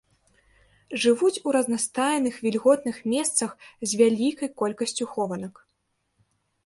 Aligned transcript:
Жывуць 1.03 1.41
у 1.49 1.51
разнастайных 1.55 2.35
вільготных 2.45 2.97
месцах 3.13 3.51
з 3.91 4.03
вялікай 4.03 4.49
колькасцю 4.63 5.05
хованак. 5.15 5.55